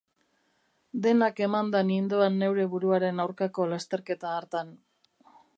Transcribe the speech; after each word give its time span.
Denak 1.07 1.41
emanda 1.49 1.83
nindoan 1.91 2.41
neure 2.45 2.67
buruaren 2.73 3.25
aurkako 3.27 3.71
lasterketa 3.75 4.37
hartan. 4.39 4.77